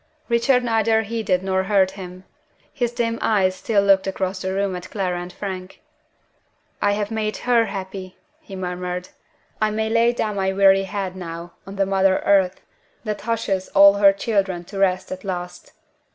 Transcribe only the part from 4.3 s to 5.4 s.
the room at Clara and